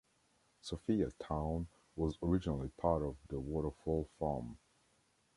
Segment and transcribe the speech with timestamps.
[0.63, 4.57] Sophiatown was originally part of the Waterfall farm.